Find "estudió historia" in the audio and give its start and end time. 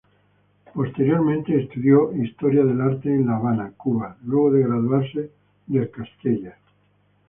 1.61-2.63